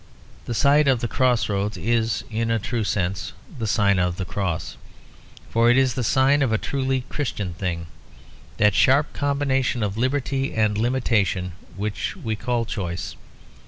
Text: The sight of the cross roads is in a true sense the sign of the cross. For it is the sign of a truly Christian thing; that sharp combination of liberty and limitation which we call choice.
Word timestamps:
The 0.45 0.55
sight 0.55 0.87
of 0.87 0.99
the 1.01 1.07
cross 1.07 1.47
roads 1.47 1.77
is 1.77 2.23
in 2.31 2.49
a 2.49 2.57
true 2.57 2.83
sense 2.83 3.33
the 3.59 3.67
sign 3.67 3.99
of 3.99 4.17
the 4.17 4.25
cross. 4.25 4.75
For 5.51 5.69
it 5.69 5.77
is 5.77 5.93
the 5.93 6.03
sign 6.03 6.41
of 6.41 6.51
a 6.51 6.57
truly 6.57 7.01
Christian 7.01 7.53
thing; 7.53 7.85
that 8.57 8.73
sharp 8.73 9.13
combination 9.13 9.83
of 9.83 9.97
liberty 9.99 10.55
and 10.55 10.75
limitation 10.75 11.51
which 11.77 12.15
we 12.15 12.35
call 12.35 12.65
choice. 12.65 13.15